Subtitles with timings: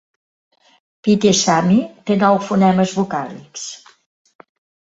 [1.07, 1.77] Pite Sami
[2.09, 3.71] té nou fonemes vocàlics.